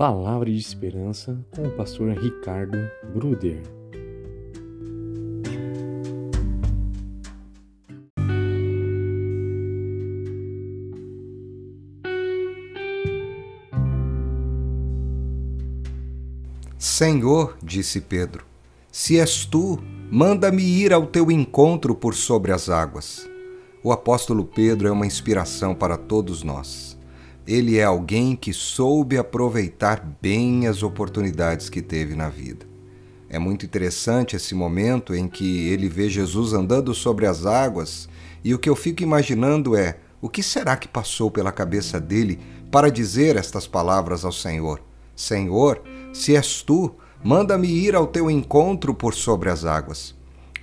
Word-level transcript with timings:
Palavra 0.00 0.50
de 0.50 0.56
Esperança 0.56 1.38
com 1.54 1.66
o 1.66 1.70
pastor 1.72 2.16
Ricardo 2.16 2.78
Bruder. 3.12 3.60
Senhor, 16.78 17.58
disse 17.62 18.00
Pedro, 18.00 18.46
se 18.90 19.20
és 19.20 19.44
tu, 19.44 19.78
manda-me 20.10 20.62
ir 20.62 20.94
ao 20.94 21.06
teu 21.08 21.30
encontro 21.30 21.94
por 21.94 22.14
sobre 22.14 22.52
as 22.52 22.70
águas. 22.70 23.28
O 23.84 23.92
apóstolo 23.92 24.46
Pedro 24.46 24.88
é 24.88 24.90
uma 24.90 25.04
inspiração 25.04 25.74
para 25.74 25.98
todos 25.98 26.42
nós. 26.42 26.98
Ele 27.50 27.78
é 27.78 27.82
alguém 27.82 28.36
que 28.36 28.52
soube 28.52 29.18
aproveitar 29.18 30.08
bem 30.22 30.68
as 30.68 30.84
oportunidades 30.84 31.68
que 31.68 31.82
teve 31.82 32.14
na 32.14 32.28
vida. 32.28 32.64
É 33.28 33.40
muito 33.40 33.66
interessante 33.66 34.36
esse 34.36 34.54
momento 34.54 35.12
em 35.12 35.26
que 35.26 35.66
ele 35.66 35.88
vê 35.88 36.08
Jesus 36.08 36.52
andando 36.52 36.94
sobre 36.94 37.26
as 37.26 37.44
águas, 37.44 38.08
e 38.44 38.54
o 38.54 38.58
que 38.58 38.70
eu 38.70 38.76
fico 38.76 39.02
imaginando 39.02 39.74
é: 39.74 39.98
o 40.22 40.28
que 40.28 40.44
será 40.44 40.76
que 40.76 40.86
passou 40.86 41.28
pela 41.28 41.50
cabeça 41.50 41.98
dele 41.98 42.38
para 42.70 42.88
dizer 42.88 43.34
estas 43.34 43.66
palavras 43.66 44.24
ao 44.24 44.30
Senhor? 44.30 44.80
Senhor, 45.16 45.82
se 46.12 46.36
és 46.36 46.62
tu, 46.62 46.94
manda-me 47.20 47.66
ir 47.66 47.96
ao 47.96 48.06
teu 48.06 48.30
encontro 48.30 48.94
por 48.94 49.12
sobre 49.12 49.50
as 49.50 49.64
águas. 49.64 50.14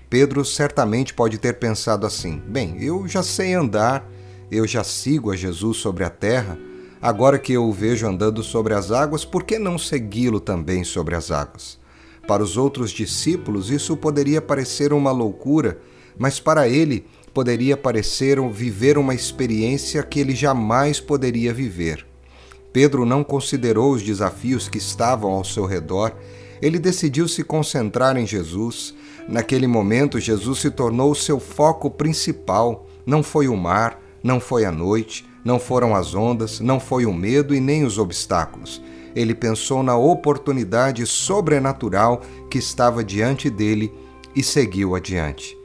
Pedro 0.10 0.46
certamente 0.46 1.14
pode 1.14 1.38
ter 1.38 1.60
pensado 1.60 2.06
assim: 2.06 2.42
bem, 2.48 2.82
eu 2.82 3.06
já 3.10 3.22
sei 3.22 3.54
andar, 3.56 4.10
eu 4.50 4.66
já 4.66 4.86
sigo 4.86 5.34
a 5.34 5.36
Jesus 5.36 5.76
sobre 5.80 6.06
a 6.06 6.10
terra, 6.10 6.58
agora 7.02 7.40
que 7.40 7.54
eu 7.54 7.66
o 7.66 7.72
vejo 7.72 8.08
andando 8.08 8.44
sobre 8.44 8.74
as 8.74 8.92
águas, 8.92 9.26
por 9.26 9.44
que 9.44 9.58
não 9.58 9.78
segui-lo 9.78 10.40
também 10.40 10.84
sobre 10.84 11.16
as 11.16 11.32
águas? 11.32 11.80
Para 12.28 12.44
os 12.44 12.58
outros 12.58 12.92
discípulos, 12.92 13.70
isso 13.70 13.96
poderia 13.96 14.42
parecer 14.42 14.92
uma 14.92 15.12
loucura, 15.12 15.80
mas 16.18 16.40
para 16.40 16.68
ele 16.68 17.06
poderia 17.34 17.78
parecer 17.78 18.42
viver 18.50 18.98
uma 18.98 19.14
experiência 19.14 20.04
que 20.04 20.20
ele 20.20 20.36
jamais 20.36 21.00
poderia 21.00 21.54
viver. 21.54 22.06
Pedro 22.74 23.06
não 23.06 23.24
considerou 23.24 23.94
os 23.94 24.04
desafios 24.04 24.68
que 24.68 24.78
estavam 24.78 25.32
ao 25.32 25.44
seu 25.44 25.66
redor, 25.66 26.14
ele 26.62 26.80
decidiu 26.80 27.28
se 27.28 27.44
concentrar 27.44 28.18
em 28.18 28.26
Jesus 28.26 28.96
Naquele 29.28 29.68
momento, 29.68 30.20
Jesus 30.20 30.60
se 30.60 30.72
tornou 30.72 31.12
o 31.12 31.16
seu 31.16 31.38
foco 31.40 31.92
principal. 31.92 32.88
Não 33.06 33.22
foi 33.22 33.50
o 33.50 33.58
mar, 33.58 34.02
não 34.28 34.42
foi 34.42 34.66
a 34.66 34.72
noite, 34.74 35.26
não 35.42 35.58
foram 35.58 35.96
as 35.96 36.14
ondas, 36.14 36.60
não 36.60 36.82
foi 36.82 37.06
o 37.06 37.14
medo 37.14 37.56
e 37.56 37.62
nem 37.62 37.86
os 37.86 37.98
obstáculos. 37.98 38.82
Ele 39.16 39.34
pensou 39.34 39.82
na 39.82 39.96
oportunidade 39.96 41.08
sobrenatural 41.08 42.22
que 42.52 42.58
estava 42.58 43.06
diante 43.06 43.50
dele 43.50 43.90
e 44.36 44.44
seguiu 44.44 44.96
adiante. 44.96 45.58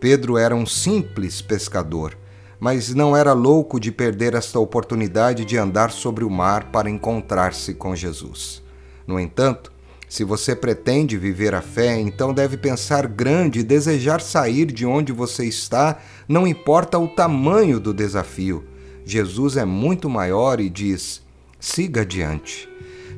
Pedro 0.00 0.36
era 0.36 0.52
um 0.52 0.66
simples 0.66 1.40
pescador, 1.40 2.18
mas 2.58 2.92
não 2.92 3.16
era 3.16 3.32
louco 3.32 3.78
de 3.78 3.92
perder 3.92 4.34
esta 4.34 4.58
oportunidade 4.58 5.44
de 5.44 5.56
andar 5.56 5.92
sobre 5.92 6.24
o 6.24 6.30
mar 6.30 6.72
para 6.72 6.90
encontrar-se 6.90 7.72
com 7.72 7.94
Jesus. 7.94 8.60
No 9.06 9.20
entanto, 9.20 9.70
se 10.08 10.24
você 10.24 10.56
pretende 10.56 11.18
viver 11.18 11.54
a 11.54 11.60
fé, 11.60 12.00
então 12.00 12.32
deve 12.32 12.56
pensar 12.56 13.06
grande 13.06 13.60
e 13.60 13.62
desejar 13.62 14.20
sair 14.20 14.66
de 14.66 14.86
onde 14.86 15.12
você 15.12 15.44
está, 15.44 15.98
não 16.26 16.46
importa 16.46 16.98
o 16.98 17.08
tamanho 17.08 17.78
do 17.78 17.92
desafio. 17.92 18.64
Jesus 19.04 19.56
é 19.56 19.64
muito 19.64 20.08
maior 20.08 20.60
e 20.60 20.70
diz: 20.70 21.22
siga 21.60 22.00
adiante. 22.00 22.68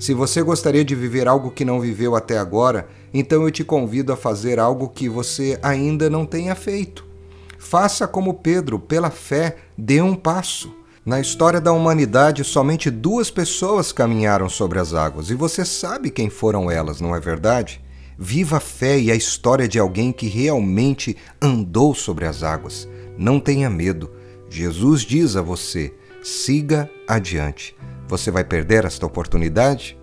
Se 0.01 0.15
você 0.15 0.43
gostaria 0.43 0.85
de 0.85 0.95
viver 0.95 1.29
algo 1.29 1.51
que 1.51 1.65
não 1.65 1.81
viveu 1.81 2.17
até 2.17 2.39
agora, 2.39 2.89
então 3.13 3.43
eu 3.43 3.51
te 3.51 3.63
convido 3.63 4.13
a 4.13 4.17
fazer 4.17 4.59
algo 4.59 4.89
que 4.89 5.09
você 5.09 5.59
ainda 5.63 6.09
não 6.09 6.25
tenha 6.25 6.55
feito. 6.55 7.05
Faça 7.59 8.09
como 8.09 8.35
Pedro, 8.35 8.79
pela 8.79 9.11
fé, 9.11 9.57
dê 9.77 10.01
um 10.01 10.15
passo. 10.15 10.75
Na 11.05 11.19
história 11.19 11.61
da 11.61 11.73
humanidade, 11.73 12.45
somente 12.45 12.91
duas 12.91 13.31
pessoas 13.31 13.91
caminharam 13.91 14.51
sobre 14.51 14.79
as 14.79 14.93
águas, 14.93 15.31
e 15.31 15.35
você 15.35 15.65
sabe 15.65 16.11
quem 16.11 16.29
foram 16.29 16.71
elas, 16.71 17.01
não 17.01 17.17
é 17.17 17.21
verdade? 17.21 17.83
Viva 18.19 18.59
a 18.59 18.61
fé 18.61 18.99
e 18.99 19.11
a 19.11 19.15
história 19.15 19.67
de 19.67 19.79
alguém 19.79 20.13
que 20.13 20.27
realmente 20.27 21.17
andou 21.41 21.95
sobre 21.95 22.27
as 22.27 22.43
águas. 22.43 22.87
Não 23.17 23.41
tenha 23.41 23.71
medo. 23.71 24.11
Jesus 24.51 25.01
diz 25.01 25.37
a 25.37 25.43
você: 25.43 25.95
siga 26.23 26.91
adiante. 27.09 27.75
Você 28.07 28.31
vai 28.31 28.45
perder 28.45 28.85
esta 28.85 29.07
oportunidade? 29.07 29.99